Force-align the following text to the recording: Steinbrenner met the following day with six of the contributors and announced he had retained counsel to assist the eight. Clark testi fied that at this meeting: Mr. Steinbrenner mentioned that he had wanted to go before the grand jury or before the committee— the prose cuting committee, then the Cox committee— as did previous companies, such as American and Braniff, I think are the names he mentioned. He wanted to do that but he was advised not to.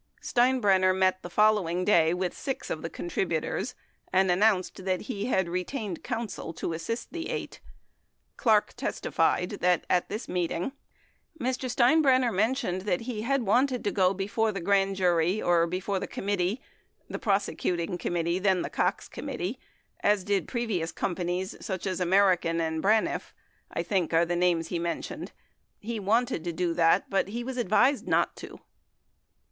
Steinbrenner 0.19 0.97
met 0.97 1.21
the 1.21 1.29
following 1.29 1.85
day 1.85 2.11
with 2.11 2.35
six 2.35 2.71
of 2.71 2.81
the 2.81 2.89
contributors 2.89 3.75
and 4.11 4.31
announced 4.31 4.79
he 4.79 5.25
had 5.25 5.47
retained 5.47 6.03
counsel 6.03 6.53
to 6.53 6.73
assist 6.73 7.13
the 7.13 7.29
eight. 7.29 7.59
Clark 8.35 8.75
testi 8.75 9.13
fied 9.13 9.49
that 9.61 9.85
at 9.91 10.09
this 10.09 10.27
meeting: 10.27 10.71
Mr. 11.39 11.69
Steinbrenner 11.69 12.31
mentioned 12.33 12.81
that 12.81 13.01
he 13.01 13.21
had 13.21 13.43
wanted 13.43 13.83
to 13.83 13.91
go 13.91 14.11
before 14.11 14.51
the 14.51 14.59
grand 14.59 14.95
jury 14.95 15.39
or 15.39 15.67
before 15.67 15.99
the 15.99 16.07
committee— 16.07 16.59
the 17.07 17.19
prose 17.19 17.51
cuting 17.55 17.99
committee, 17.99 18.39
then 18.39 18.63
the 18.63 18.71
Cox 18.71 19.07
committee— 19.07 19.59
as 20.11 20.23
did 20.23 20.47
previous 20.47 20.91
companies, 20.91 21.55
such 21.63 21.85
as 21.85 21.99
American 21.99 22.59
and 22.59 22.81
Braniff, 22.81 23.33
I 23.69 23.83
think 23.83 24.15
are 24.15 24.25
the 24.25 24.35
names 24.35 24.69
he 24.69 24.79
mentioned. 24.79 25.31
He 25.79 25.99
wanted 25.99 26.43
to 26.45 26.51
do 26.51 26.73
that 26.73 27.07
but 27.11 27.27
he 27.27 27.43
was 27.43 27.57
advised 27.57 28.07
not 28.07 28.35
to. 28.37 28.61